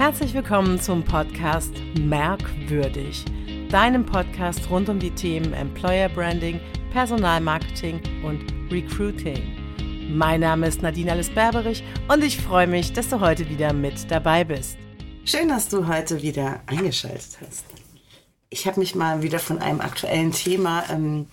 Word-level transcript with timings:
Herzlich 0.00 0.32
willkommen 0.32 0.80
zum 0.80 1.04
Podcast 1.04 1.74
Merkwürdig, 1.98 3.22
deinem 3.68 4.06
Podcast 4.06 4.70
rund 4.70 4.88
um 4.88 4.98
die 4.98 5.10
Themen 5.10 5.52
Employer 5.52 6.08
Branding, 6.08 6.58
Personalmarketing 6.90 8.00
und 8.24 8.50
Recruiting. 8.72 9.42
Mein 10.08 10.40
Name 10.40 10.68
ist 10.68 10.80
Nadine 10.80 11.12
Alice 11.12 11.28
Berberich 11.28 11.84
und 12.08 12.24
ich 12.24 12.40
freue 12.40 12.66
mich, 12.66 12.94
dass 12.94 13.10
du 13.10 13.20
heute 13.20 13.50
wieder 13.50 13.74
mit 13.74 14.10
dabei 14.10 14.42
bist. 14.42 14.78
Schön, 15.26 15.50
dass 15.50 15.68
du 15.68 15.86
heute 15.86 16.22
wieder 16.22 16.62
eingeschaltet 16.64 17.36
hast. 17.46 17.66
Ich 18.48 18.66
habe 18.66 18.80
mich 18.80 18.94
mal 18.94 19.20
wieder 19.20 19.38
von 19.38 19.58
einem 19.58 19.82
aktuellen 19.82 20.32
Thema 20.32 20.82
ähm, 20.88 21.26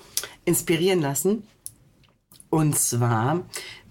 inspirieren 0.44 1.00
lassen. 1.00 1.48
Und 2.50 2.78
zwar 2.78 3.46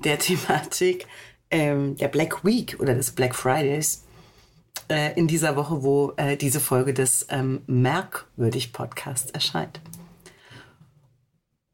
der 0.05 0.19
Thematik 0.19 1.07
ähm, 1.51 1.97
der 1.97 2.09
Black 2.09 2.45
Week 2.45 2.77
oder 2.79 2.95
des 2.95 3.13
Black 3.13 3.35
Fridays 3.35 4.03
äh, 4.89 5.13
in 5.19 5.27
dieser 5.27 5.57
Woche, 5.57 5.83
wo 5.83 6.13
äh, 6.17 6.37
diese 6.37 6.61
Folge 6.61 6.95
des 6.95 7.27
ähm, 7.31 7.63
Merkwürdig 7.67 8.73
Podcasts 8.73 9.31
erscheint. 9.31 9.81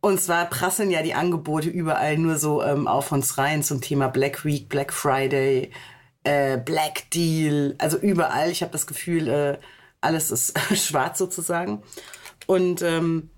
Und 0.00 0.20
zwar 0.20 0.46
prasseln 0.46 0.90
ja 0.90 1.02
die 1.02 1.14
Angebote 1.14 1.68
überall 1.68 2.18
nur 2.18 2.36
so 2.36 2.62
ähm, 2.62 2.88
auf 2.88 3.12
uns 3.12 3.38
rein 3.38 3.62
zum 3.62 3.80
Thema 3.80 4.08
Black 4.08 4.44
Week, 4.44 4.68
Black 4.68 4.92
Friday, 4.92 5.70
äh, 6.24 6.58
Black 6.58 7.08
Deal. 7.10 7.76
Also 7.78 7.98
überall. 7.98 8.50
Ich 8.50 8.62
habe 8.62 8.72
das 8.72 8.88
Gefühl, 8.88 9.28
äh, 9.28 9.58
alles 10.00 10.32
ist 10.32 10.58
schwarz 10.76 11.18
sozusagen. 11.18 11.82
Und 12.46 12.82
ähm, 12.82 13.30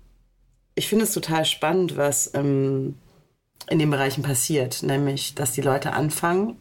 ich 0.73 0.87
finde 0.87 1.05
es 1.05 1.13
total 1.13 1.45
spannend, 1.45 1.97
was 1.97 2.33
ähm, 2.33 2.95
in 3.69 3.77
den 3.77 3.91
Bereichen 3.91 4.23
passiert. 4.23 4.81
Nämlich, 4.81 5.35
dass 5.35 5.51
die 5.51 5.61
Leute 5.61 5.93
anfangen, 5.93 6.57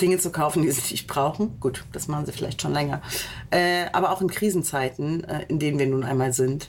Dinge 0.00 0.18
zu 0.18 0.30
kaufen, 0.30 0.62
die 0.62 0.70
sie 0.70 0.92
nicht 0.92 1.06
brauchen. 1.06 1.58
Gut, 1.60 1.84
das 1.92 2.08
machen 2.08 2.26
sie 2.26 2.32
vielleicht 2.32 2.62
schon 2.62 2.72
länger. 2.72 3.02
Äh, 3.50 3.86
aber 3.92 4.10
auch 4.10 4.20
in 4.20 4.28
Krisenzeiten, 4.28 5.24
äh, 5.24 5.44
in 5.48 5.58
denen 5.58 5.78
wir 5.78 5.86
nun 5.86 6.04
einmal 6.04 6.32
sind. 6.32 6.68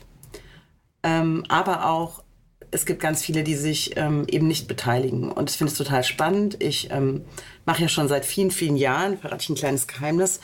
Ähm, 1.02 1.44
aber 1.48 1.86
auch, 1.86 2.22
es 2.70 2.86
gibt 2.86 3.00
ganz 3.00 3.22
viele, 3.22 3.42
die 3.42 3.56
sich 3.56 3.96
ähm, 3.96 4.26
eben 4.28 4.46
nicht 4.46 4.68
beteiligen. 4.68 5.32
Und 5.32 5.50
ich 5.50 5.56
finde 5.56 5.72
es 5.72 5.78
total 5.78 6.04
spannend. 6.04 6.62
Ich 6.62 6.90
ähm, 6.90 7.24
mache 7.64 7.82
ja 7.82 7.88
schon 7.88 8.08
seit 8.08 8.24
vielen, 8.24 8.50
vielen 8.50 8.76
Jahren, 8.76 9.18
verrate 9.18 9.42
ich 9.42 9.48
ein 9.48 9.56
kleines 9.56 9.86
Geheimnis, 9.86 10.40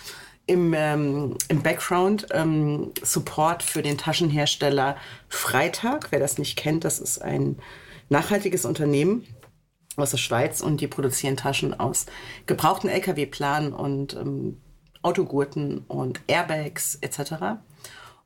im, 0.46 0.74
ähm, 0.74 1.36
im 1.48 1.62
Background 1.62 2.28
ähm, 2.30 2.92
Support 3.02 3.62
für 3.62 3.82
den 3.82 3.98
Taschenhersteller 3.98 4.96
Freitag. 5.28 6.08
Wer 6.10 6.20
das 6.20 6.38
nicht 6.38 6.56
kennt, 6.56 6.84
das 6.84 7.00
ist 7.00 7.20
ein 7.20 7.58
nachhaltiges 8.08 8.64
Unternehmen 8.64 9.26
aus 10.02 10.10
der 10.10 10.18
Schweiz 10.18 10.60
und 10.60 10.80
die 10.80 10.88
produzieren 10.88 11.36
Taschen 11.36 11.78
aus 11.78 12.06
gebrauchten 12.46 12.88
LKW-Planen 12.88 13.72
und 13.72 14.14
ähm, 14.14 14.58
Autogurten 15.02 15.84
und 15.88 16.20
Airbags 16.26 16.96
etc. 17.00 17.58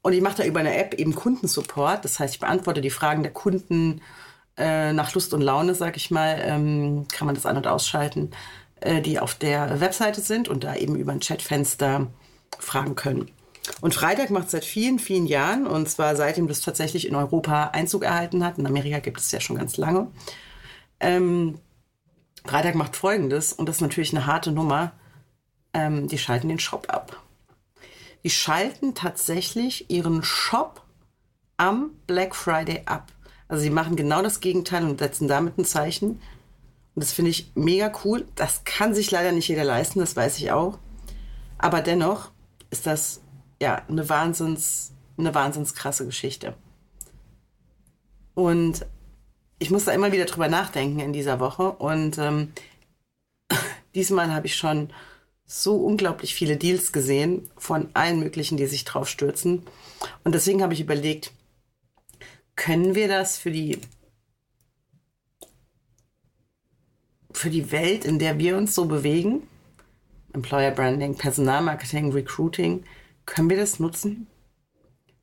Und 0.02 0.12
ich 0.12 0.22
mache 0.22 0.38
da 0.38 0.44
über 0.44 0.60
eine 0.60 0.76
App 0.76 0.94
eben 0.94 1.14
Kundensupport. 1.14 2.04
Das 2.04 2.18
heißt, 2.18 2.34
ich 2.34 2.40
beantworte 2.40 2.80
die 2.80 2.90
Fragen 2.90 3.22
der 3.22 3.32
Kunden 3.32 4.00
äh, 4.56 4.92
nach 4.92 5.12
Lust 5.14 5.34
und 5.34 5.42
Laune, 5.42 5.74
sag 5.74 5.96
ich 5.96 6.10
mal. 6.10 6.40
Ähm, 6.42 7.06
kann 7.12 7.26
man 7.26 7.34
das 7.34 7.46
an- 7.46 7.58
und 7.58 7.66
ausschalten, 7.66 8.30
äh, 8.80 9.02
die 9.02 9.18
auf 9.18 9.34
der 9.34 9.80
Webseite 9.80 10.20
sind 10.20 10.48
und 10.48 10.64
da 10.64 10.74
eben 10.74 10.96
über 10.96 11.12
ein 11.12 11.20
Chatfenster 11.20 12.06
fragen 12.58 12.94
können. 12.94 13.30
Und 13.82 13.94
Freitag 13.94 14.30
macht 14.30 14.50
seit 14.50 14.64
vielen, 14.64 14.98
vielen 14.98 15.26
Jahren, 15.26 15.66
und 15.66 15.88
zwar 15.88 16.16
seitdem 16.16 16.48
das 16.48 16.62
tatsächlich 16.62 17.06
in 17.06 17.14
Europa 17.14 17.70
Einzug 17.72 18.04
erhalten 18.04 18.44
hat. 18.44 18.58
In 18.58 18.66
Amerika 18.66 18.98
gibt 18.98 19.20
es 19.20 19.30
ja 19.30 19.40
schon 19.40 19.56
ganz 19.56 19.76
lange 19.76 20.08
ähm, 21.00 21.58
Freitag 22.44 22.74
macht 22.74 22.96
folgendes, 22.96 23.52
und 23.52 23.68
das 23.68 23.76
ist 23.76 23.82
natürlich 23.82 24.14
eine 24.14 24.26
harte 24.26 24.52
Nummer. 24.52 24.92
Ähm, 25.72 26.08
die 26.08 26.18
schalten 26.18 26.48
den 26.48 26.58
Shop 26.58 26.86
ab. 26.88 27.22
Die 28.24 28.30
schalten 28.30 28.94
tatsächlich 28.94 29.90
ihren 29.90 30.22
Shop 30.22 30.82
am 31.56 31.90
Black 32.06 32.34
Friday 32.34 32.82
ab. 32.86 33.12
Also 33.48 33.62
sie 33.62 33.70
machen 33.70 33.96
genau 33.96 34.22
das 34.22 34.40
Gegenteil 34.40 34.84
und 34.84 34.98
setzen 34.98 35.28
damit 35.28 35.58
ein 35.58 35.64
Zeichen. 35.64 36.20
Und 36.94 37.04
das 37.04 37.12
finde 37.12 37.30
ich 37.30 37.52
mega 37.54 37.92
cool. 38.04 38.26
Das 38.34 38.64
kann 38.64 38.94
sich 38.94 39.10
leider 39.10 39.32
nicht 39.32 39.48
jeder 39.48 39.64
leisten, 39.64 40.00
das 40.00 40.16
weiß 40.16 40.38
ich 40.38 40.52
auch. 40.52 40.78
Aber 41.58 41.82
dennoch 41.82 42.30
ist 42.70 42.86
das 42.86 43.20
ja 43.60 43.82
eine 43.88 44.08
wahnsinns, 44.08 44.92
eine 45.18 45.34
wahnsinns 45.34 45.74
krasse 45.74 46.06
Geschichte. 46.06 46.54
Und 48.34 48.86
ich 49.60 49.70
muss 49.70 49.84
da 49.84 49.92
immer 49.92 50.10
wieder 50.10 50.24
drüber 50.24 50.48
nachdenken 50.48 50.98
in 50.98 51.12
dieser 51.12 51.38
Woche. 51.38 51.70
Und 51.70 52.18
ähm, 52.18 52.52
diesmal 53.94 54.32
habe 54.32 54.46
ich 54.46 54.56
schon 54.56 54.90
so 55.44 55.76
unglaublich 55.76 56.34
viele 56.34 56.56
Deals 56.56 56.92
gesehen 56.92 57.48
von 57.56 57.90
allen 57.94 58.18
möglichen, 58.18 58.56
die 58.56 58.66
sich 58.66 58.84
drauf 58.84 59.08
stürzen. 59.08 59.64
Und 60.24 60.34
deswegen 60.34 60.62
habe 60.62 60.72
ich 60.72 60.80
überlegt, 60.80 61.32
können 62.56 62.94
wir 62.94 63.06
das 63.06 63.36
für 63.36 63.50
die 63.50 63.78
für 67.32 67.50
die 67.50 67.70
Welt, 67.70 68.04
in 68.04 68.18
der 68.18 68.38
wir 68.38 68.56
uns 68.56 68.74
so 68.74 68.86
bewegen, 68.86 69.46
Employer 70.32 70.72
Branding, 70.72 71.16
Personalmarketing, 71.16 72.12
Recruiting, 72.12 72.84
können 73.24 73.48
wir 73.48 73.56
das 73.56 73.78
nutzen? 73.78 74.26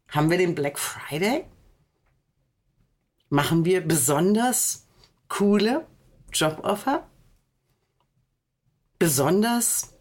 Haben 0.10 0.30
wir 0.30 0.38
den 0.38 0.56
Black 0.56 0.80
Friday? 0.80 1.44
Machen 3.30 3.66
wir 3.66 3.86
besonders 3.86 4.88
coole 5.28 5.86
Joboffer? 6.32 7.10
Besonders 9.00 9.94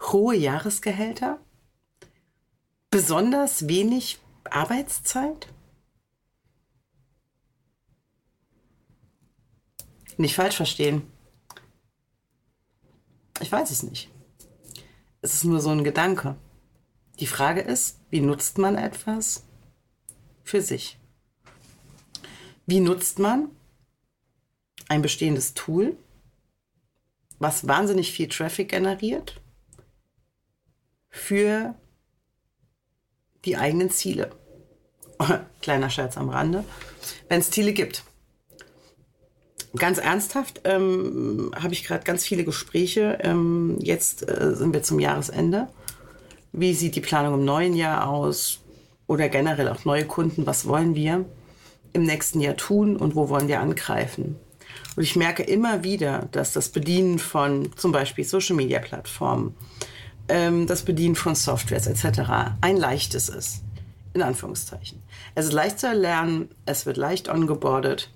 hohe 0.00 0.34
Jahresgehälter? 0.34 1.38
Besonders 2.90 3.68
wenig 3.68 4.18
Arbeitszeit? 4.44 5.48
Nicht 10.16 10.34
falsch 10.34 10.56
verstehen. 10.56 11.10
Ich 13.40 13.50
weiß 13.50 13.70
es 13.70 13.82
nicht. 13.82 14.10
Es 15.20 15.34
ist 15.34 15.44
nur 15.44 15.60
so 15.60 15.70
ein 15.70 15.84
Gedanke. 15.84 16.36
Die 17.20 17.26
Frage 17.26 17.60
ist, 17.60 18.00
wie 18.10 18.20
nutzt 18.20 18.58
man 18.58 18.76
etwas 18.76 19.44
für 20.42 20.62
sich? 20.62 20.98
Wie 22.66 22.80
nutzt 22.80 23.18
man 23.18 23.48
ein 24.88 25.02
bestehendes 25.02 25.54
Tool, 25.54 25.96
was 27.38 27.66
wahnsinnig 27.66 28.12
viel 28.12 28.28
Traffic 28.28 28.68
generiert, 28.70 29.40
für 31.10 31.74
die 33.44 33.56
eigenen 33.56 33.90
Ziele? 33.90 34.30
Kleiner 35.62 35.90
Scherz 35.90 36.16
am 36.16 36.28
Rande, 36.28 36.64
wenn 37.28 37.40
es 37.40 37.50
Ziele 37.50 37.72
gibt. 37.72 38.04
Ganz 39.76 39.98
ernsthaft 39.98 40.60
ähm, 40.64 41.50
habe 41.54 41.72
ich 41.72 41.84
gerade 41.84 42.04
ganz 42.04 42.24
viele 42.24 42.44
Gespräche. 42.44 43.18
Ähm, 43.22 43.78
jetzt 43.80 44.28
äh, 44.28 44.54
sind 44.54 44.74
wir 44.74 44.82
zum 44.82 45.00
Jahresende. 45.00 45.68
Wie 46.52 46.74
sieht 46.74 46.94
die 46.94 47.00
Planung 47.00 47.34
im 47.34 47.44
neuen 47.46 47.74
Jahr 47.74 48.06
aus? 48.06 48.60
Oder 49.06 49.30
generell 49.30 49.68
auch 49.68 49.84
neue 49.84 50.06
Kunden, 50.06 50.46
was 50.46 50.68
wollen 50.68 50.94
wir? 50.94 51.24
Im 51.92 52.04
nächsten 52.04 52.40
Jahr 52.40 52.56
tun 52.56 52.96
und 52.96 53.14
wo 53.14 53.28
wollen 53.28 53.48
wir 53.48 53.60
angreifen. 53.60 54.36
Und 54.96 55.02
ich 55.02 55.16
merke 55.16 55.42
immer 55.42 55.84
wieder, 55.84 56.28
dass 56.32 56.52
das 56.52 56.68
Bedienen 56.68 57.18
von 57.18 57.70
zum 57.76 57.92
Beispiel 57.92 58.24
Social-Media-Plattformen, 58.24 59.54
ähm, 60.28 60.66
das 60.66 60.82
Bedienen 60.82 61.16
von 61.16 61.34
Softwares 61.34 61.86
etc. 61.86 62.54
ein 62.60 62.76
leichtes 62.76 63.28
ist. 63.28 63.62
In 64.14 64.22
Anführungszeichen. 64.22 65.02
Es 65.34 65.46
ist 65.46 65.52
leicht 65.52 65.80
zu 65.80 65.86
erlernen, 65.86 66.50
es 66.66 66.84
wird 66.84 66.98
leicht 66.98 67.30
ongeboardet. 67.30 68.10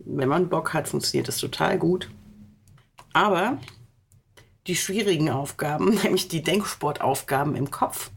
Wenn 0.00 0.28
man 0.28 0.48
Bock 0.48 0.74
hat, 0.74 0.88
funktioniert 0.88 1.28
es 1.28 1.38
total 1.38 1.78
gut. 1.78 2.10
Aber 3.12 3.58
die 4.66 4.74
schwierigen 4.74 5.30
Aufgaben, 5.30 5.94
nämlich 6.02 6.26
die 6.26 6.42
Denksportaufgaben 6.42 7.54
im 7.54 7.70
Kopf, 7.70 8.10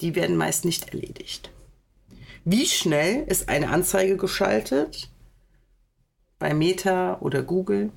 die 0.00 0.16
werden 0.16 0.36
meist 0.36 0.64
nicht 0.64 0.88
erledigt. 0.88 1.50
Wie 2.50 2.64
schnell 2.64 3.24
ist 3.24 3.50
eine 3.50 3.68
Anzeige 3.68 4.16
geschaltet? 4.16 5.10
Bei 6.38 6.54
Meta 6.54 7.18
oder 7.20 7.42
Google. 7.42 7.92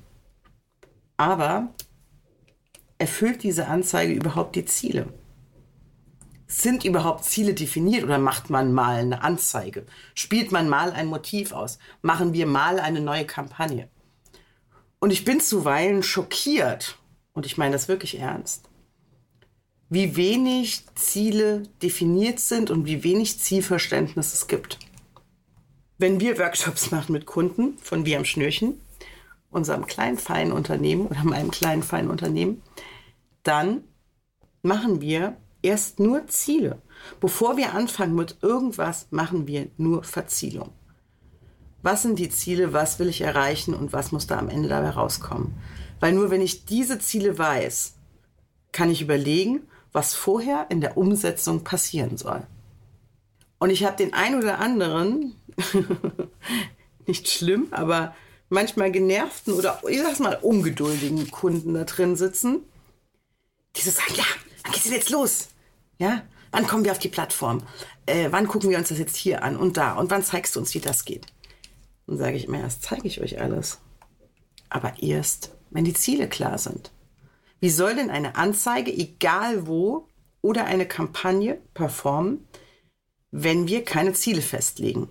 Aber 1.16 1.72
erfüllt 2.98 3.44
diese 3.44 3.68
Anzeige 3.68 4.12
überhaupt 4.12 4.54
die 4.54 4.66
Ziele? 4.66 5.10
Sind 6.46 6.84
überhaupt 6.84 7.24
Ziele 7.24 7.54
definiert 7.54 8.04
oder 8.04 8.18
macht 8.18 8.50
man 8.50 8.74
mal 8.74 8.96
eine 8.96 9.22
Anzeige? 9.22 9.86
Spielt 10.14 10.52
man 10.52 10.68
mal 10.68 10.92
ein 10.92 11.06
Motiv 11.06 11.52
aus? 11.52 11.78
Machen 12.02 12.34
wir 12.34 12.44
mal 12.44 12.78
eine 12.78 13.00
neue 13.00 13.24
Kampagne? 13.24 13.88
Und 14.98 15.14
ich 15.14 15.24
bin 15.24 15.40
zuweilen 15.40 16.02
schockiert, 16.02 16.98
und 17.32 17.46
ich 17.46 17.56
meine 17.56 17.72
das 17.72 17.88
wirklich 17.88 18.18
ernst, 18.18 18.68
wie 19.92 20.16
wenig 20.16 20.86
Ziele 20.94 21.64
definiert 21.82 22.40
sind 22.40 22.70
und 22.70 22.86
wie 22.86 23.04
wenig 23.04 23.40
Zielverständnis 23.40 24.32
es 24.32 24.46
gibt. 24.46 24.78
Wenn 25.98 26.18
wir 26.18 26.38
Workshops 26.38 26.90
machen 26.90 27.12
mit 27.12 27.26
Kunden 27.26 27.76
von 27.76 28.06
Wir 28.06 28.16
am 28.16 28.24
Schnürchen 28.24 28.80
unserem 29.50 29.84
kleinen 29.84 30.16
feinen 30.16 30.54
Unternehmen 30.54 31.08
oder 31.08 31.22
meinem 31.24 31.50
kleinen 31.50 31.82
feinen 31.82 32.10
Unternehmen, 32.10 32.62
dann 33.42 33.84
machen 34.62 35.02
wir 35.02 35.36
erst 35.60 36.00
nur 36.00 36.26
Ziele. 36.26 36.80
Bevor 37.20 37.58
wir 37.58 37.74
anfangen 37.74 38.14
mit 38.14 38.38
irgendwas, 38.40 39.08
machen 39.10 39.46
wir 39.46 39.68
nur 39.76 40.04
Verzielung. 40.04 40.70
Was 41.82 42.00
sind 42.00 42.18
die 42.18 42.30
Ziele, 42.30 42.72
was 42.72 42.98
will 42.98 43.10
ich 43.10 43.20
erreichen 43.20 43.74
und 43.74 43.92
was 43.92 44.10
muss 44.10 44.26
da 44.26 44.38
am 44.38 44.48
Ende 44.48 44.70
dabei 44.70 44.88
rauskommen? 44.88 45.52
Weil 46.00 46.14
nur 46.14 46.30
wenn 46.30 46.40
ich 46.40 46.64
diese 46.64 46.98
Ziele 46.98 47.36
weiß, 47.36 47.96
kann 48.72 48.90
ich 48.90 49.02
überlegen, 49.02 49.68
was 49.92 50.14
vorher 50.14 50.66
in 50.70 50.80
der 50.80 50.96
Umsetzung 50.96 51.64
passieren 51.64 52.16
soll. 52.16 52.46
Und 53.58 53.70
ich 53.70 53.84
habe 53.84 53.96
den 53.96 54.12
ein 54.12 54.34
oder 54.34 54.58
anderen, 54.58 55.36
nicht 57.06 57.28
schlimm, 57.28 57.68
aber 57.70 58.14
manchmal 58.48 58.90
genervten 58.90 59.54
oder 59.54 59.80
ich 59.88 60.00
sag's 60.00 60.18
mal 60.18 60.38
ungeduldigen 60.40 61.30
Kunden 61.30 61.74
da 61.74 61.84
drin 61.84 62.16
sitzen, 62.16 62.64
die 63.76 63.82
so 63.82 63.90
sagen, 63.90 64.14
ja, 64.16 64.24
wann 64.62 64.72
geht's 64.72 64.84
denn 64.84 64.94
jetzt 64.94 65.10
los? 65.10 65.48
Ja, 65.98 66.22
wann 66.50 66.66
kommen 66.66 66.84
wir 66.84 66.92
auf 66.92 66.98
die 66.98 67.08
Plattform? 67.08 67.62
Äh, 68.06 68.28
wann 68.30 68.48
gucken 68.48 68.70
wir 68.70 68.78
uns 68.78 68.88
das 68.88 68.98
jetzt 68.98 69.16
hier 69.16 69.42
an 69.42 69.56
und 69.56 69.76
da? 69.76 69.94
Und 69.94 70.10
wann 70.10 70.24
zeigst 70.24 70.56
du 70.56 70.60
uns, 70.60 70.74
wie 70.74 70.80
das 70.80 71.04
geht? 71.04 71.26
Dann 72.06 72.18
sage 72.18 72.36
ich 72.36 72.46
immer, 72.46 72.60
erst 72.60 72.82
zeige 72.82 73.06
ich 73.06 73.20
euch 73.20 73.40
alles. 73.40 73.80
Aber 74.68 74.94
erst, 75.00 75.52
wenn 75.70 75.84
die 75.84 75.94
Ziele 75.94 76.28
klar 76.28 76.58
sind. 76.58 76.90
Wie 77.62 77.70
soll 77.70 77.94
denn 77.94 78.10
eine 78.10 78.34
Anzeige, 78.34 78.92
egal 78.92 79.68
wo, 79.68 80.08
oder 80.40 80.64
eine 80.64 80.84
Kampagne 80.84 81.60
performen, 81.74 82.44
wenn 83.30 83.68
wir 83.68 83.84
keine 83.84 84.14
Ziele 84.14 84.42
festlegen? 84.42 85.08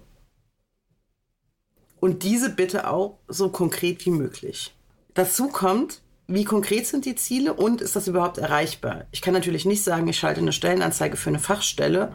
Und 2.01 2.23
diese 2.23 2.49
bitte 2.49 2.89
auch 2.89 3.19
so 3.29 3.47
konkret 3.47 4.05
wie 4.05 4.09
möglich. 4.09 4.75
Dazu 5.13 5.47
kommt, 5.47 6.01
wie 6.27 6.43
konkret 6.43 6.87
sind 6.87 7.05
die 7.05 7.15
Ziele 7.15 7.53
und 7.53 7.79
ist 7.79 7.95
das 7.95 8.09
überhaupt 8.09 8.37
erreichbar? 8.37 9.05
Ich 9.11 9.21
kann 9.21 9.33
natürlich 9.33 9.63
nicht 9.63 9.85
sagen, 9.85 10.09
ich 10.09 10.19
schalte 10.19 10.41
eine 10.41 10.51
Stellenanzeige 10.51 11.15
für 11.15 11.29
eine 11.29 11.39
Fachstelle 11.39 12.13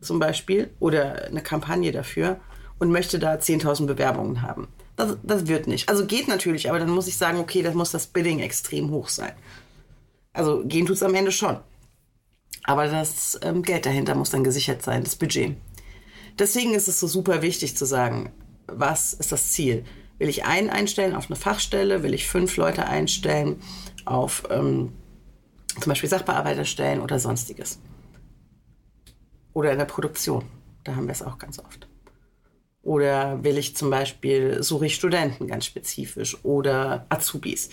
zum 0.00 0.20
Beispiel 0.20 0.70
oder 0.78 1.24
eine 1.24 1.42
Kampagne 1.42 1.90
dafür 1.90 2.38
und 2.78 2.92
möchte 2.92 3.18
da 3.18 3.34
10.000 3.34 3.86
Bewerbungen 3.86 4.42
haben. 4.42 4.68
Das, 4.94 5.16
das 5.24 5.48
wird 5.48 5.66
nicht. 5.66 5.88
Also 5.88 6.06
geht 6.06 6.28
natürlich, 6.28 6.68
aber 6.68 6.78
dann 6.78 6.90
muss 6.90 7.08
ich 7.08 7.16
sagen, 7.16 7.38
okay, 7.38 7.62
das 7.62 7.74
muss 7.74 7.90
das 7.90 8.06
Bidding 8.06 8.38
extrem 8.38 8.92
hoch 8.92 9.08
sein. 9.08 9.32
Also 10.32 10.64
gehen 10.64 10.86
tut 10.86 10.96
es 10.96 11.02
am 11.02 11.14
Ende 11.14 11.32
schon. 11.32 11.58
Aber 12.64 12.86
das 12.86 13.38
ähm, 13.42 13.62
Geld 13.62 13.86
dahinter 13.86 14.14
muss 14.14 14.30
dann 14.30 14.44
gesichert 14.44 14.82
sein, 14.82 15.04
das 15.04 15.16
Budget. 15.16 15.56
Deswegen 16.38 16.74
ist 16.74 16.88
es 16.88 17.00
so 17.00 17.06
super 17.06 17.42
wichtig 17.42 17.76
zu 17.76 17.84
sagen, 17.84 18.32
was 18.66 19.12
ist 19.12 19.32
das 19.32 19.50
Ziel? 19.50 19.84
Will 20.18 20.28
ich 20.28 20.44
einen 20.44 20.70
einstellen 20.70 21.14
auf 21.14 21.26
eine 21.26 21.36
Fachstelle? 21.36 22.02
Will 22.02 22.14
ich 22.14 22.28
fünf 22.28 22.56
Leute 22.56 22.86
einstellen 22.86 23.60
auf 24.04 24.44
ähm, 24.50 24.92
zum 25.80 25.90
Beispiel 25.90 26.08
Sachbearbeiterstellen 26.08 27.00
oder 27.00 27.18
sonstiges? 27.18 27.80
Oder 29.52 29.72
in 29.72 29.78
der 29.78 29.84
Produktion. 29.84 30.44
Da 30.84 30.96
haben 30.96 31.06
wir 31.06 31.12
es 31.12 31.22
auch 31.22 31.38
ganz 31.38 31.58
oft. 31.58 31.88
Oder 32.82 33.44
will 33.44 33.58
ich 33.58 33.76
zum 33.76 33.90
Beispiel, 33.90 34.62
suche 34.62 34.86
ich 34.86 34.94
Studenten 34.94 35.46
ganz 35.46 35.66
spezifisch 35.66 36.44
oder 36.44 37.06
Azubis. 37.08 37.70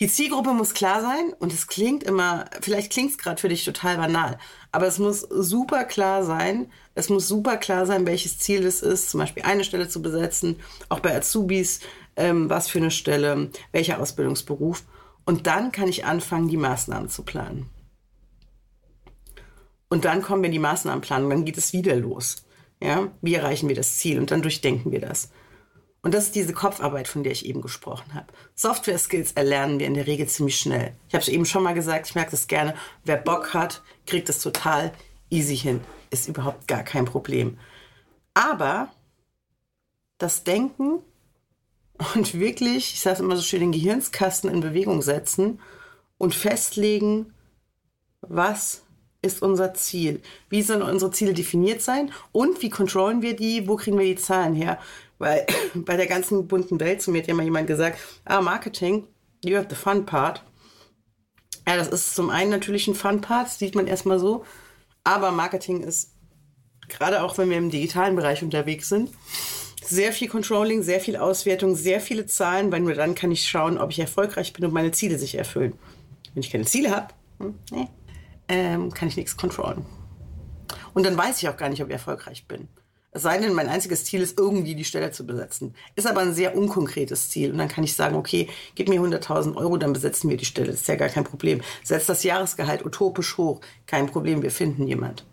Die 0.00 0.08
Zielgruppe 0.08 0.52
muss 0.52 0.74
klar 0.74 1.00
sein 1.00 1.32
und 1.38 1.52
es 1.52 1.66
klingt 1.66 2.02
immer, 2.02 2.46
vielleicht 2.60 2.92
klingt 2.92 3.10
es 3.10 3.18
gerade 3.18 3.40
für 3.40 3.48
dich 3.48 3.64
total 3.64 3.98
banal, 3.98 4.38
aber 4.72 4.86
es 4.86 4.98
muss 4.98 5.20
super 5.20 5.84
klar 5.84 6.24
sein. 6.24 6.70
Es 6.94 7.08
muss 7.08 7.28
super 7.28 7.56
klar 7.56 7.86
sein, 7.86 8.06
welches 8.06 8.38
Ziel 8.38 8.66
es 8.66 8.82
ist, 8.82 9.10
zum 9.10 9.20
Beispiel 9.20 9.44
eine 9.44 9.64
Stelle 9.64 9.88
zu 9.88 10.02
besetzen, 10.02 10.60
auch 10.88 11.00
bei 11.00 11.16
Azubis, 11.16 11.80
ähm, 12.16 12.50
was 12.50 12.68
für 12.68 12.78
eine 12.78 12.90
Stelle, 12.90 13.50
welcher 13.70 14.00
Ausbildungsberuf. 14.00 14.82
Und 15.24 15.46
dann 15.46 15.72
kann 15.72 15.88
ich 15.88 16.04
anfangen, 16.04 16.48
die 16.48 16.56
Maßnahmen 16.56 17.08
zu 17.08 17.22
planen. 17.22 17.70
Und 19.88 20.04
dann 20.04 20.22
kommen 20.22 20.42
wir 20.42 20.46
in 20.46 20.52
die 20.52 20.58
Maßnahmenplanung, 20.58 21.30
dann 21.30 21.44
geht 21.44 21.58
es 21.58 21.72
wieder 21.72 21.94
los. 21.96 22.44
Ja, 22.82 23.08
wie 23.20 23.34
erreichen 23.34 23.68
wir 23.68 23.76
das 23.76 23.98
Ziel? 23.98 24.18
Und 24.18 24.30
dann 24.30 24.42
durchdenken 24.42 24.90
wir 24.90 25.00
das. 25.00 25.30
Und 26.02 26.14
das 26.14 26.24
ist 26.24 26.34
diese 26.34 26.52
Kopfarbeit, 26.52 27.06
von 27.06 27.22
der 27.22 27.32
ich 27.32 27.46
eben 27.46 27.62
gesprochen 27.62 28.12
habe. 28.14 28.26
Software-Skills 28.56 29.32
erlernen 29.32 29.78
wir 29.78 29.86
in 29.86 29.94
der 29.94 30.08
Regel 30.08 30.28
ziemlich 30.28 30.58
schnell. 30.58 30.94
Ich 31.08 31.14
habe 31.14 31.22
es 31.22 31.28
eben 31.28 31.46
schon 31.46 31.62
mal 31.62 31.74
gesagt, 31.74 32.08
ich 32.08 32.14
merke 32.16 32.32
das 32.32 32.48
gerne. 32.48 32.74
Wer 33.04 33.18
Bock 33.18 33.54
hat, 33.54 33.82
kriegt 34.06 34.28
es 34.28 34.40
total 34.40 34.92
easy 35.30 35.56
hin. 35.56 35.80
Ist 36.10 36.28
überhaupt 36.28 36.66
gar 36.66 36.82
kein 36.82 37.04
Problem. 37.04 37.56
Aber 38.34 38.92
das 40.18 40.42
Denken 40.42 40.98
und 42.14 42.34
wirklich, 42.34 42.94
ich 42.94 43.00
sage 43.00 43.14
es 43.14 43.20
immer 43.20 43.36
so 43.36 43.42
schön, 43.42 43.60
den 43.60 43.72
Gehirnskasten 43.72 44.50
in 44.50 44.60
Bewegung 44.60 45.02
setzen 45.02 45.60
und 46.18 46.34
festlegen, 46.34 47.32
was 48.20 48.82
ist 49.22 49.40
unser 49.40 49.72
Ziel? 49.74 50.20
Wie 50.48 50.62
sollen 50.62 50.82
unsere 50.82 51.12
Ziele 51.12 51.32
definiert 51.32 51.80
sein? 51.80 52.10
Und 52.32 52.60
wie 52.60 52.70
kontrollen 52.70 53.22
wir 53.22 53.36
die? 53.36 53.68
Wo 53.68 53.76
kriegen 53.76 53.98
wir 53.98 54.06
die 54.06 54.20
Zahlen 54.20 54.54
her? 54.54 54.78
Weil 55.22 55.46
bei 55.74 55.96
der 55.96 56.08
ganzen 56.08 56.48
bunten 56.48 56.80
Welt, 56.80 57.00
zu 57.00 57.12
mir 57.12 57.22
hat 57.22 57.28
ja 57.28 57.34
mal 57.34 57.44
jemand 57.44 57.68
gesagt, 57.68 57.98
ah, 58.24 58.40
Marketing, 58.40 59.06
you 59.44 59.56
have 59.56 59.68
the 59.70 59.76
fun 59.76 60.04
part. 60.04 60.42
Ja, 61.66 61.76
das 61.76 61.88
ist 61.88 62.16
zum 62.16 62.28
einen 62.28 62.50
natürlich 62.50 62.88
ein 62.88 62.96
Fun 62.96 63.20
Part, 63.20 63.48
sieht 63.48 63.76
man 63.76 63.86
erstmal 63.86 64.18
so. 64.18 64.44
Aber 65.04 65.30
Marketing 65.30 65.84
ist, 65.84 66.10
gerade 66.88 67.22
auch 67.22 67.38
wenn 67.38 67.50
wir 67.50 67.56
im 67.56 67.70
digitalen 67.70 68.16
Bereich 68.16 68.42
unterwegs 68.42 68.88
sind, 68.88 69.10
sehr 69.84 70.12
viel 70.12 70.28
Controlling, 70.28 70.82
sehr 70.82 70.98
viel 70.98 71.16
Auswertung, 71.16 71.76
sehr 71.76 72.00
viele 72.00 72.26
Zahlen, 72.26 72.72
weil 72.72 72.80
nur 72.80 72.94
dann 72.94 73.14
kann 73.14 73.30
ich 73.30 73.48
schauen, 73.48 73.78
ob 73.78 73.92
ich 73.92 74.00
erfolgreich 74.00 74.52
bin 74.52 74.64
und 74.64 74.72
meine 74.72 74.90
Ziele 74.90 75.20
sich 75.20 75.36
erfüllen. 75.36 75.74
Wenn 76.34 76.42
ich 76.42 76.50
keine 76.50 76.64
Ziele 76.64 76.90
habe, 76.90 77.14
hm, 77.38 77.54
ähm, 78.48 78.92
kann 78.92 79.06
ich 79.06 79.16
nichts 79.16 79.36
kontrollen. 79.36 79.86
Und 80.94 81.06
dann 81.06 81.16
weiß 81.16 81.40
ich 81.40 81.48
auch 81.48 81.56
gar 81.56 81.68
nicht, 81.68 81.80
ob 81.80 81.88
ich 81.88 81.94
erfolgreich 81.94 82.48
bin. 82.48 82.68
Sei 83.14 83.36
denn, 83.38 83.52
mein 83.52 83.68
einziges 83.68 84.06
Ziel 84.06 84.22
ist, 84.22 84.38
irgendwie 84.38 84.74
die 84.74 84.86
Stelle 84.86 85.10
zu 85.10 85.26
besetzen. 85.26 85.74
Ist 85.96 86.06
aber 86.06 86.22
ein 86.22 86.32
sehr 86.32 86.56
unkonkretes 86.56 87.28
Ziel. 87.28 87.52
Und 87.52 87.58
dann 87.58 87.68
kann 87.68 87.84
ich 87.84 87.94
sagen, 87.94 88.16
okay, 88.16 88.48
gib 88.74 88.88
mir 88.88 89.00
100.000 89.00 89.54
Euro, 89.56 89.76
dann 89.76 89.92
besetzen 89.92 90.30
wir 90.30 90.38
die 90.38 90.46
Stelle. 90.46 90.68
Das 90.68 90.80
ist 90.80 90.88
ja 90.88 90.96
gar 90.96 91.10
kein 91.10 91.24
Problem. 91.24 91.60
Setzt 91.84 92.08
das 92.08 92.22
Jahresgehalt 92.22 92.86
utopisch 92.86 93.36
hoch. 93.36 93.60
Kein 93.86 94.06
Problem, 94.06 94.42
wir 94.42 94.50
finden 94.50 94.86
jemand. 94.88 95.26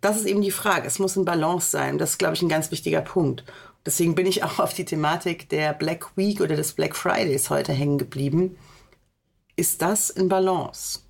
Das 0.00 0.16
ist 0.16 0.24
eben 0.24 0.40
die 0.40 0.50
Frage. 0.50 0.86
Es 0.86 0.98
muss 0.98 1.16
in 1.16 1.26
Balance 1.26 1.70
sein. 1.70 1.98
Das 1.98 2.12
ist, 2.12 2.18
glaube 2.18 2.34
ich, 2.34 2.42
ein 2.42 2.48
ganz 2.48 2.70
wichtiger 2.70 3.02
Punkt. 3.02 3.44
Deswegen 3.84 4.14
bin 4.14 4.26
ich 4.26 4.42
auch 4.42 4.58
auf 4.58 4.72
die 4.72 4.86
Thematik 4.86 5.50
der 5.50 5.74
Black 5.74 6.16
Week 6.16 6.40
oder 6.40 6.56
des 6.56 6.72
Black 6.72 6.96
Fridays 6.96 7.50
heute 7.50 7.74
hängen 7.74 7.98
geblieben. 7.98 8.56
Ist 9.56 9.82
das 9.82 10.08
in 10.08 10.30
Balance? 10.30 11.00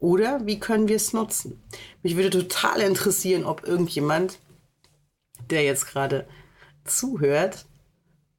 Oder 0.00 0.44
wie 0.44 0.58
können 0.58 0.88
wir 0.88 0.96
es 0.96 1.12
nutzen? 1.12 1.62
Mich 2.02 2.16
würde 2.16 2.30
total 2.30 2.80
interessieren, 2.80 3.44
ob 3.44 3.64
irgendjemand 3.64 4.40
der 5.50 5.64
jetzt 5.64 5.86
gerade 5.86 6.26
zuhört, 6.84 7.66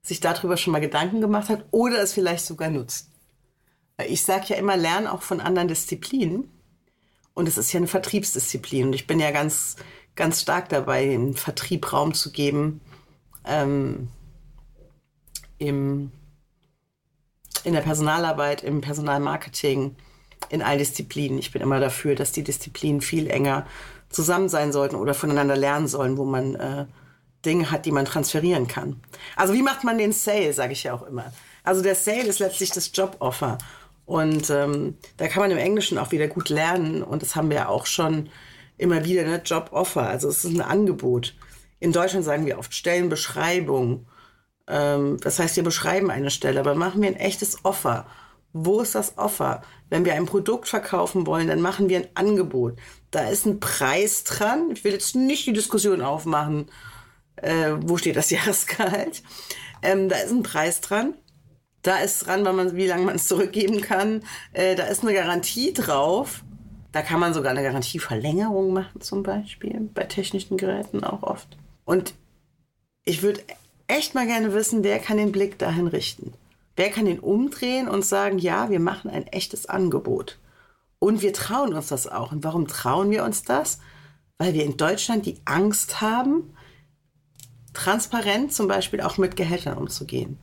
sich 0.01 0.19
darüber 0.19 0.57
schon 0.57 0.73
mal 0.73 0.81
Gedanken 0.81 1.21
gemacht 1.21 1.49
hat 1.49 1.65
oder 1.71 2.01
es 2.01 2.13
vielleicht 2.13 2.45
sogar 2.45 2.69
nutzt. 2.69 3.09
Ich 4.07 4.23
sage 4.23 4.45
ja 4.49 4.55
immer, 4.55 4.75
lern 4.75 5.07
auch 5.07 5.21
von 5.21 5.39
anderen 5.39 5.67
Disziplinen. 5.67 6.49
Und 7.33 7.47
es 7.47 7.57
ist 7.57 7.71
ja 7.73 7.77
eine 7.77 7.87
Vertriebsdisziplin. 7.87 8.87
Und 8.87 8.93
ich 8.93 9.07
bin 9.07 9.19
ja 9.19 9.31
ganz, 9.31 9.75
ganz 10.15 10.41
stark 10.41 10.69
dabei, 10.69 11.05
den 11.05 11.33
Vertrieb 11.33 11.91
Raum 11.91 12.13
zu 12.13 12.31
geben, 12.31 12.81
ähm, 13.45 14.09
im, 15.57 16.11
in 17.63 17.73
der 17.73 17.81
Personalarbeit, 17.81 18.63
im 18.63 18.81
Personalmarketing, 18.81 19.95
in 20.49 20.61
all 20.61 20.77
Disziplinen. 20.77 21.39
Ich 21.39 21.51
bin 21.51 21.61
immer 21.61 21.79
dafür, 21.79 22.15
dass 22.15 22.31
die 22.31 22.43
Disziplinen 22.43 23.01
viel 23.01 23.29
enger 23.29 23.65
zusammen 24.13 24.47
sein 24.47 24.71
sollten 24.71 24.95
oder 24.95 25.13
voneinander 25.13 25.57
lernen 25.57 25.87
sollen, 25.87 26.17
wo 26.17 26.23
man 26.23 26.55
äh, 26.55 26.85
Dinge 27.45 27.71
hat, 27.71 27.85
die 27.85 27.91
man 27.91 28.05
transferieren 28.05 28.67
kann. 28.67 29.01
Also 29.35 29.53
wie 29.53 29.61
macht 29.61 29.83
man 29.83 29.97
den 29.97 30.13
Sale, 30.13 30.53
sage 30.53 30.73
ich 30.73 30.83
ja 30.83 30.93
auch 30.93 31.03
immer. 31.03 31.33
Also 31.63 31.81
der 31.81 31.95
Sale 31.95 32.23
ist 32.23 32.39
letztlich 32.39 32.71
das 32.71 32.91
Joboffer. 32.93 33.57
Und 34.05 34.49
ähm, 34.49 34.97
da 35.17 35.27
kann 35.27 35.41
man 35.41 35.51
im 35.51 35.57
Englischen 35.57 35.97
auch 35.97 36.11
wieder 36.11 36.27
gut 36.27 36.49
lernen. 36.49 37.03
Und 37.03 37.21
das 37.21 37.35
haben 37.35 37.49
wir 37.49 37.57
ja 37.57 37.67
auch 37.69 37.85
schon 37.85 38.29
immer 38.77 39.05
wieder, 39.05 39.23
ne? 39.23 39.41
Joboffer. 39.43 40.07
Also 40.07 40.29
es 40.29 40.43
ist 40.43 40.53
ein 40.53 40.61
Angebot. 40.61 41.35
In 41.79 41.91
Deutschland 41.91 42.25
sagen 42.25 42.45
wir 42.45 42.59
oft 42.59 42.73
Stellenbeschreibung. 42.73 44.05
Ähm, 44.67 45.17
das 45.21 45.39
heißt, 45.39 45.55
wir 45.55 45.63
beschreiben 45.63 46.11
eine 46.11 46.31
Stelle, 46.31 46.59
aber 46.59 46.75
machen 46.75 47.01
wir 47.01 47.09
ein 47.09 47.15
echtes 47.15 47.63
Offer. 47.63 48.05
Wo 48.53 48.81
ist 48.81 48.93
das 48.93 49.17
Offer? 49.17 49.63
Wenn 49.89 50.05
wir 50.05 50.13
ein 50.13 50.27
Produkt 50.27 50.67
verkaufen 50.67 51.25
wollen, 51.25 51.47
dann 51.47 51.59
machen 51.59 51.89
wir 51.89 51.97
ein 51.97 52.07
Angebot. 52.13 52.77
Da 53.09 53.27
ist 53.27 53.45
ein 53.45 53.59
Preis 53.59 54.23
dran. 54.23 54.69
Ich 54.71 54.83
will 54.83 54.93
jetzt 54.93 55.15
nicht 55.15 55.47
die 55.47 55.53
Diskussion 55.53 56.01
aufmachen, 56.01 56.67
äh, 57.37 57.71
wo 57.81 57.97
steht 57.97 58.15
das 58.15 58.29
Jahresgehalt. 58.31 59.23
Ähm, 59.81 60.07
da 60.07 60.17
ist 60.17 60.31
ein 60.31 60.43
Preis 60.43 60.81
dran. 60.81 61.15
Da 61.81 61.97
ist 61.97 62.25
dran, 62.25 62.45
weil 62.45 62.53
man, 62.53 62.75
wie 62.75 62.87
lange 62.87 63.03
man 63.03 63.15
es 63.15 63.27
zurückgeben 63.27 63.81
kann. 63.81 64.23
Äh, 64.53 64.75
da 64.75 64.85
ist 64.85 65.01
eine 65.01 65.13
Garantie 65.13 65.73
drauf. 65.73 66.43
Da 66.91 67.01
kann 67.01 67.19
man 67.19 67.33
sogar 67.33 67.51
eine 67.51 67.63
Garantieverlängerung 67.63 68.71
machen, 68.71 69.01
zum 69.01 69.23
Beispiel, 69.23 69.89
bei 69.95 70.03
technischen 70.03 70.57
Geräten 70.57 71.03
auch 71.03 71.23
oft. 71.23 71.57
Und 71.85 72.13
ich 73.03 73.23
würde 73.23 73.41
echt 73.87 74.13
mal 74.13 74.27
gerne 74.27 74.53
wissen, 74.53 74.83
wer 74.83 74.99
kann 74.99 75.17
den 75.17 75.31
Blick 75.31 75.57
dahin 75.57 75.87
richten. 75.87 76.33
Wer 76.75 76.89
kann 76.89 77.05
den 77.05 77.19
umdrehen 77.19 77.87
und 77.87 78.05
sagen, 78.05 78.39
ja, 78.39 78.69
wir 78.69 78.79
machen 78.79 79.09
ein 79.09 79.27
echtes 79.27 79.67
Angebot? 79.67 80.39
Und 80.99 81.21
wir 81.21 81.33
trauen 81.33 81.73
uns 81.73 81.87
das 81.87 82.07
auch. 82.07 82.31
Und 82.31 82.43
warum 82.43 82.67
trauen 82.67 83.11
wir 83.11 83.23
uns 83.23 83.43
das? 83.43 83.79
Weil 84.37 84.53
wir 84.53 84.63
in 84.63 84.77
Deutschland 84.77 85.25
die 85.25 85.39
Angst 85.45 86.01
haben, 86.01 86.55
transparent 87.73 88.53
zum 88.53 88.67
Beispiel 88.67 89.01
auch 89.01 89.17
mit 89.17 89.35
Gehältern 89.35 89.77
umzugehen. 89.77 90.37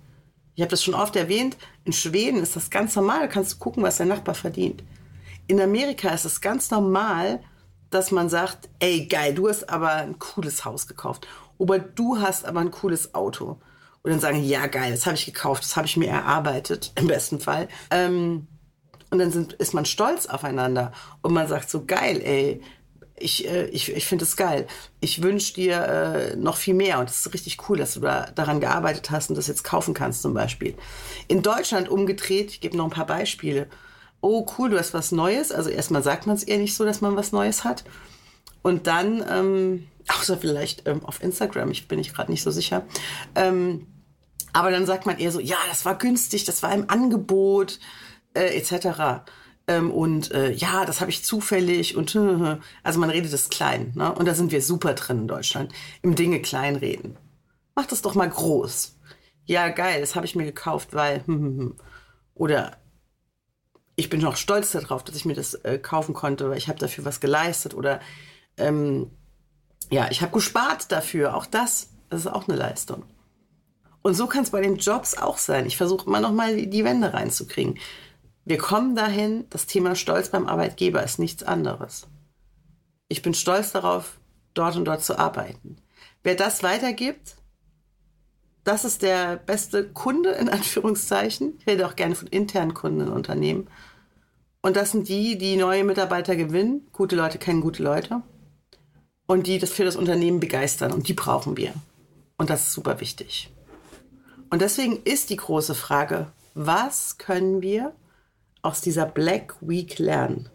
Ich 0.55 0.63
habe 0.63 0.71
das 0.71 0.85
schon 0.85 0.95
oft 0.95 1.17
erwähnt, 1.17 1.57
in 1.85 1.93
Schweden 1.93 2.43
ist 2.43 2.57
das 2.57 2.71
ganz 2.71 2.95
normal, 2.95 3.21
da 3.21 3.27
kannst 3.29 3.55
du 3.55 3.59
gucken, 3.59 3.83
was 3.83 3.97
dein 3.97 4.09
Nachbar 4.09 4.35
verdient. 4.35 4.85
In 5.47 5.61
Amerika 5.61 6.11
ist 6.11 6.27
es 6.27 6.41
ganz 6.41 6.71
normal, 6.71 7.41
dass 7.89 8.11
man 8.11 8.29
sagt, 8.29 8.69
ey 8.79 9.07
geil, 9.07 9.35
du 9.35 9.49
hast 9.49 9.69
aber 9.69 9.93
ein 9.93 10.19
cooles 10.19 10.65
Haus 10.65 10.87
gekauft. 10.87 11.27
Oder 11.59 11.79
du 11.79 12.21
hast 12.21 12.45
aber 12.45 12.61
ein 12.61 12.71
cooles 12.71 13.15
Auto. 13.15 13.59
Und 14.02 14.11
dann 14.11 14.21
sagen, 14.21 14.42
ja 14.42 14.66
geil, 14.66 14.92
das 14.92 15.04
habe 15.07 15.16
ich 15.16 15.26
gekauft, 15.26 15.62
das 15.62 15.76
habe 15.76 15.87
ich 15.87 15.97
mir 15.97 16.09
erarbeitet, 16.09 16.92
im 16.97 17.07
besten 17.07 17.38
Fall. 17.38 17.69
Ähm, 17.90 18.47
und 19.11 19.19
dann 19.19 19.30
sind, 19.30 19.52
ist 19.54 19.75
man 19.75 19.85
stolz 19.85 20.26
aufeinander. 20.26 20.92
Und 21.21 21.35
man 21.35 21.49
sagt 21.49 21.69
so, 21.69 21.85
geil, 21.85 22.23
ey, 22.23 22.62
ich, 23.21 23.47
äh, 23.47 23.66
ich, 23.66 23.90
ich 23.92 24.07
finde 24.07 24.25
es 24.25 24.37
geil. 24.37 24.66
Ich 25.00 25.23
wünsche 25.23 25.54
dir 25.54 25.85
äh, 25.85 26.37
noch 26.37 26.57
viel 26.57 26.75
mehr 26.75 26.99
und 26.99 27.11
es 27.11 27.26
ist 27.26 27.35
richtig 27.35 27.69
cool, 27.69 27.78
dass 27.78 27.95
du 27.95 28.00
da 28.00 28.30
daran 28.35 28.61
gearbeitet 28.61 29.11
hast 29.11 29.30
und 29.30 29.37
das 29.37 29.47
jetzt 29.47 29.62
kaufen 29.62 29.95
kannst 29.95 30.23
zum 30.23 30.35
Beispiel. 30.35 30.75
In 31.28 31.42
Deutschland 31.42 31.88
umgedreht, 31.88 32.50
ich 32.50 32.61
gebe 32.61 32.76
noch 32.76 32.85
ein 32.85 32.90
paar 32.90 33.07
Beispiele. 33.07 33.69
Oh 34.23 34.47
cool, 34.59 34.71
du 34.71 34.78
hast 34.78 34.95
was 34.95 35.12
Neues. 35.12 35.52
Also 35.52 35.71
erstmal 35.71 36.02
sagt 36.02 36.26
man 36.26 36.37
es 36.37 36.42
eher 36.42 36.59
nicht 36.59 36.75
so, 36.75 36.85
dass 36.85 37.00
man 37.00 37.16
was 37.16 37.33
Neues 37.33 37.64
hat. 37.64 37.85
Und 38.62 38.87
dann, 38.87 39.25
ähm, 39.30 39.87
außer 40.09 40.37
vielleicht 40.37 40.87
ähm, 40.87 41.04
auf 41.04 41.23
Instagram, 41.23 41.71
ich 41.71 41.88
bin 41.88 41.99
ich 41.99 42.12
gerade 42.12 42.30
nicht 42.30 42.42
so 42.42 42.50
sicher. 42.50 42.85
Ähm, 43.35 43.87
aber 44.52 44.71
dann 44.71 44.87
sagt 44.87 45.07
man 45.07 45.19
eher 45.19 45.33
so, 45.33 45.40
ja, 45.40 45.57
das 45.69 45.85
war 45.85 45.97
günstig, 45.97 46.45
das 46.45 46.62
war 46.62 46.73
im 46.73 46.88
Angebot, 46.88 47.78
äh, 48.35 48.57
etc. 48.57 49.23
Ähm, 49.66 49.90
und 49.90 50.33
äh, 50.33 50.50
ja, 50.52 50.85
das 50.85 51.00
habe 51.00 51.11
ich 51.11 51.25
zufällig 51.25 51.97
und 51.97 52.16
also 52.83 53.00
man 53.00 53.11
redet 53.11 53.33
es 53.33 53.49
klein. 53.49 53.92
Ne? 53.95 54.12
Und 54.12 54.26
da 54.26 54.35
sind 54.35 54.52
wir 54.52 54.62
super 54.62 54.95
drin 54.95 55.21
in 55.21 55.28
Deutschland, 55.28 55.73
im 56.02 56.14
Dinge 56.14 56.40
kleinreden. 56.40 57.16
Mach 57.75 57.87
das 57.87 58.02
doch 58.02 58.14
mal 58.14 58.28
groß. 58.28 58.97
Ja, 59.47 59.69
geil, 59.69 60.00
das 60.00 60.14
habe 60.16 60.26
ich 60.26 60.37
mir 60.37 60.45
gekauft, 60.45 60.92
weil 60.92 61.25
oder 62.35 62.76
ich 63.97 64.09
bin 64.09 64.25
auch 64.25 64.37
stolz 64.37 64.73
darauf, 64.73 65.04
dass 65.04 65.16
ich 65.16 65.25
mir 65.25 65.35
das 65.35 65.54
äh, 65.54 65.78
kaufen 65.78 66.14
konnte, 66.14 66.49
weil 66.49 66.59
ich 66.59 66.69
habe 66.69 66.78
dafür 66.78 67.04
was 67.04 67.21
geleistet 67.21 67.75
oder 67.75 68.00
ähm, 68.57 69.11
ja, 69.90 70.09
ich 70.11 70.23
habe 70.23 70.33
gespart 70.33 70.90
dafür. 70.92 71.37
Auch 71.37 71.47
das, 71.47 71.90
das 72.09 72.21
ist 72.21 72.26
auch 72.28 72.49
eine 72.49 72.57
Leistung. 72.57 73.04
Und 74.02 74.14
so 74.14 74.26
kann 74.26 74.45
es 74.45 74.50
bei 74.50 74.61
den 74.61 74.76
Jobs 74.76 75.16
auch 75.16 75.38
sein. 75.38 75.66
Ich 75.66 75.76
versuche 75.76 76.07
immer 76.07 76.21
noch 76.21 76.33
mal 76.33 76.57
die 76.66 76.85
Wände 76.85 77.12
reinzukriegen. 77.12 77.78
Wir 78.45 78.59
kommen 78.59 78.97
dahin, 78.97 79.45
das 79.50 79.66
Thema 79.66 79.95
Stolz 79.95 80.30
beim 80.30 80.47
Arbeitgeber 80.47 81.02
ist 81.02 81.19
nichts 81.19 81.42
anderes. 81.42 82.07
Ich 83.09 83.23
bin 83.23 83.35
stolz 83.35 83.73
darauf, 83.73 84.19
dort 84.54 84.76
und 84.76 84.87
dort 84.87 85.04
zu 85.04 85.19
arbeiten. 85.19 85.76
Wer 86.23 86.35
das 86.35 86.62
weitergibt, 86.62 87.37
das 88.64 88.85
ist 88.85 89.02
der 89.02 89.37
beste 89.37 89.88
Kunde 89.88 90.30
in 90.30 90.49
Anführungszeichen. 90.49 91.54
Ich 91.59 91.66
rede 91.66 91.87
auch 91.87 91.97
gerne 91.97 92.14
von 92.14 92.28
internen 92.28 92.75
Kunden 92.75 93.00
in 93.00 93.09
Unternehmen. 93.09 93.69
Und 94.62 94.76
das 94.76 94.92
sind 94.92 95.09
die, 95.09 95.38
die 95.38 95.57
neue 95.57 95.85
Mitarbeiter 95.85 96.37
gewinnen. 96.37 96.87
Gute 96.92 97.16
Leute 97.16 97.38
kennen 97.38 97.62
gute 97.62 97.83
Leute. 97.83 98.23
Und 99.26 99.47
die 99.47 99.59
das 99.59 99.71
für 99.71 99.85
das 99.85 99.97
Unternehmen 99.97 100.40
begeistern. 100.40 100.92
Und 100.92 101.09
die 101.09 101.14
brauchen 101.14 101.57
wir. 101.57 101.73
Und 102.37 102.50
das 102.50 102.66
ist 102.66 102.73
super 102.73 103.00
wichtig. 103.00 103.50
Und 104.50 104.62
deswegen 104.62 105.00
ist 105.04 105.30
die 105.30 105.37
große 105.37 105.76
Frage, 105.76 106.33
was 106.54 107.19
können 107.19 107.62
wir 107.62 107.95
aus 108.62 108.80
dieser 108.80 109.07
Black 109.07 109.54
Week 109.61 109.99
lernen, 109.99 110.49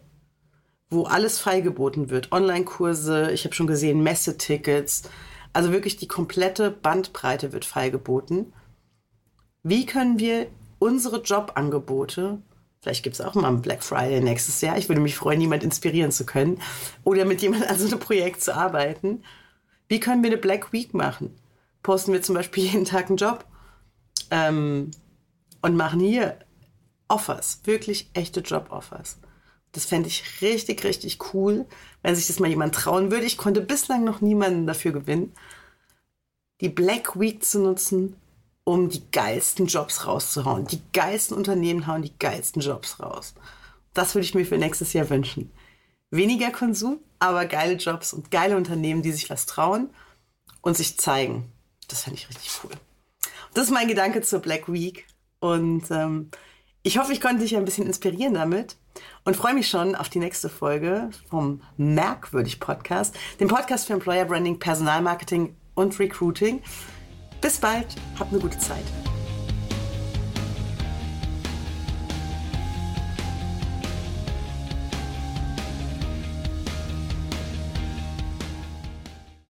wo 0.90 1.04
alles 1.04 1.40
freigeboten 1.40 2.10
wird. 2.10 2.32
Online-Kurse, 2.34 3.32
ich 3.32 3.46
habe 3.46 3.56
schon 3.56 3.68
gesehen, 3.68 4.04
Messetickets. 4.04 5.04
Also 5.54 5.72
wirklich 5.72 5.96
die 5.96 6.10
komplette 6.10 6.70
Bandbreite 6.70 7.54
wird 7.54 7.64
freigeboten. 7.64 8.54
Wie 9.64 9.86
können 9.86 10.20
wir 10.20 10.48
unsere 10.78 11.22
Jobangebote, 11.22 12.42
vielleicht 12.82 13.04
gibt 13.04 13.16
es 13.16 13.22
auch 13.22 13.34
mal 13.34 13.48
einen 13.48 13.62
Black 13.62 13.82
Friday 13.82 14.20
nächstes 14.20 14.60
Jahr, 14.62 14.78
ich 14.78 14.90
würde 14.90 15.02
mich 15.02 15.16
freuen, 15.16 15.42
jemand 15.42 15.64
inspirieren 15.64 16.12
zu 16.12 16.26
können 16.26 16.62
oder 17.04 17.26
mit 17.26 17.42
jemandem 17.42 17.70
an 17.70 17.80
so 17.80 17.88
einem 17.88 18.00
Projekt 18.00 18.44
zu 18.44 18.54
arbeiten. 18.54 19.24
Wie 19.88 20.02
können 20.02 20.22
wir 20.22 20.30
eine 20.30 20.38
Black 20.38 20.74
Week 20.74 20.94
machen? 20.94 21.34
Posten 21.82 22.12
wir 22.12 22.22
zum 22.22 22.36
Beispiel 22.36 22.66
jeden 22.66 22.86
Tag 22.86 23.08
einen 23.08 23.18
Job 23.18 23.46
ähm, 24.32 24.92
und 25.62 25.76
machen 25.76 26.00
hier 26.00 26.40
Offers, 27.08 27.60
wirklich 27.66 28.10
echte 28.14 28.40
Job-Offers. 28.40 29.18
Das 29.72 29.86
fände 29.86 30.08
ich 30.08 30.42
richtig, 30.42 30.84
richtig 30.84 31.34
cool, 31.34 31.66
wenn 32.02 32.16
sich 32.16 32.28
das 32.28 32.40
mal 32.40 32.50
jemand 32.50 32.74
trauen 32.74 33.12
würde. 33.12 33.26
Ich 33.26 33.38
konnte 33.38 33.62
bislang 33.62 34.04
noch 34.04 34.22
niemanden 34.22 34.66
dafür 34.66 34.92
gewinnen, 34.92 35.34
die 36.62 36.70
Black 36.70 37.20
Week 37.20 37.44
zu 37.44 37.60
nutzen, 37.60 38.16
um 38.64 38.90
die 38.90 39.04
geilsten 39.12 39.68
Jobs 39.68 40.08
rauszuhauen. 40.08 40.66
Die 40.68 40.82
geilsten 40.94 41.38
Unternehmen 41.38 41.88
hauen 41.88 42.02
die 42.02 42.18
geilsten 42.18 42.62
Jobs 42.62 43.00
raus. 43.00 43.36
Das 43.94 44.16
würde 44.16 44.26
ich 44.26 44.34
mir 44.34 44.46
für 44.46 44.58
nächstes 44.58 44.94
Jahr 44.94 45.10
wünschen. 45.10 45.52
Weniger 46.10 46.52
Konsum, 46.52 47.00
aber 47.20 47.46
geile 47.46 47.76
Jobs 47.76 48.14
und 48.14 48.32
geile 48.32 48.58
Unternehmen, 48.58 49.02
die 49.02 49.12
sich 49.12 49.30
was 49.30 49.46
trauen 49.46 49.90
und 50.62 50.78
sich 50.78 50.98
zeigen. 50.98 51.52
Das 51.88 52.04
fände 52.04 52.20
ich 52.20 52.30
richtig 52.30 52.50
cool. 52.64 52.72
Das 53.56 53.64
ist 53.68 53.72
mein 53.72 53.88
Gedanke 53.88 54.22
zur 54.22 54.40
Black 54.40 54.72
Week. 54.72 55.08
Und 55.40 55.90
ähm, 55.90 56.30
ich 56.84 56.98
hoffe, 56.98 57.14
ich 57.14 57.22
konnte 57.22 57.40
dich 57.40 57.56
ein 57.56 57.64
bisschen 57.64 57.88
inspirieren 57.88 58.34
damit 58.34 58.76
und 59.24 59.38
freue 59.38 59.54
mich 59.54 59.70
schon 59.70 59.96
auf 59.96 60.10
die 60.10 60.20
nächste 60.20 60.50
Folge 60.50 61.10
vom 61.30 61.62
Merkwürdig 61.78 62.60
Podcast, 62.60 63.16
dem 63.40 63.48
Podcast 63.48 63.88
für 63.88 63.94
Employer 63.94 64.26
Branding, 64.26 64.60
Personalmarketing 64.60 65.56
und 65.74 65.98
Recruiting. 66.00 66.62
Bis 67.40 67.58
bald, 67.58 67.88
habt 68.20 68.34
eine 68.34 68.42
gute 68.42 68.60
Zeit. 68.60 68.84